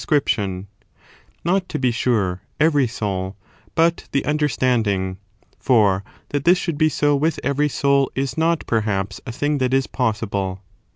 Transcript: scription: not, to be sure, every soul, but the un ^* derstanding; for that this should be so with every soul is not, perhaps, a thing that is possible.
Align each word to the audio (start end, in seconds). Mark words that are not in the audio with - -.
scription: 0.03 0.65
not, 1.45 1.69
to 1.69 1.77
be 1.77 1.91
sure, 1.91 2.41
every 2.59 2.87
soul, 2.87 3.35
but 3.75 4.07
the 4.11 4.25
un 4.25 4.35
^* 4.37 4.39
derstanding; 4.41 5.17
for 5.59 6.03
that 6.29 6.43
this 6.43 6.57
should 6.57 6.79
be 6.79 6.89
so 6.89 7.15
with 7.15 7.39
every 7.43 7.69
soul 7.69 8.09
is 8.15 8.35
not, 8.35 8.65
perhaps, 8.65 9.21
a 9.27 9.31
thing 9.31 9.59
that 9.59 9.75
is 9.75 9.85
possible. 9.85 10.63